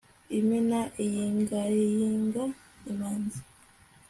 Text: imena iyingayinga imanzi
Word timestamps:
imena 0.39 0.79
iyingayinga 1.03 2.43
imanzi 2.91 3.39